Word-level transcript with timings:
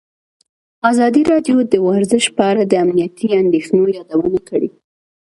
ازادي 0.91 1.21
راډیو 1.31 1.57
د 1.71 1.73
ورزش 1.87 2.23
په 2.35 2.43
اړه 2.51 2.63
د 2.67 2.73
امنیتي 2.83 3.27
اندېښنو 3.41 3.83
یادونه 3.97 4.37
کړې. 4.49 4.69